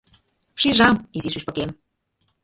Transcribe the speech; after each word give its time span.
—Шижам, 0.61 0.95
изи 1.15 1.29
шӱшпыкем! 1.33 1.69